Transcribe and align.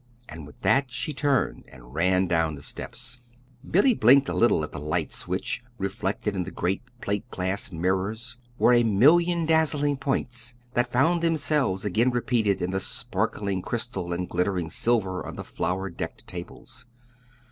And 0.27 0.47
with 0.47 0.59
that 0.61 0.91
she 0.91 1.13
turned 1.13 1.65
and 1.67 1.93
ran 1.93 2.25
down 2.25 2.55
the 2.55 2.63
steps. 2.63 3.21
Billy 3.69 3.93
blinked 3.93 4.27
a 4.29 4.33
little 4.33 4.63
at 4.63 4.71
the 4.71 4.79
lights 4.79 5.27
which, 5.27 5.63
reflected 5.77 6.35
in 6.35 6.43
the 6.43 6.49
great 6.49 6.81
plate 7.01 7.29
glass 7.29 7.71
mirrors, 7.71 8.35
were 8.57 8.73
a 8.73 8.81
million 8.81 9.45
dazzling 9.45 9.97
points 9.97 10.55
that 10.73 10.91
found 10.91 11.21
themselves 11.21 11.85
again 11.85 12.09
repeated 12.09 12.63
in 12.63 12.71
the 12.71 12.79
sparkling 12.79 13.61
crystal 13.61 14.11
and 14.11 14.27
glittering 14.27 14.71
silver 14.71 15.23
on 15.23 15.35
the 15.35 15.43
flower 15.43 15.91
decked 15.91 16.25
tables. 16.25 16.87